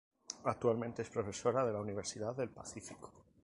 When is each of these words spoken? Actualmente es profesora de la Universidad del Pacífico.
Actualmente 0.45 1.03
es 1.03 1.11
profesora 1.11 1.63
de 1.63 1.73
la 1.73 1.79
Universidad 1.79 2.35
del 2.35 2.49
Pacífico. 2.49 3.13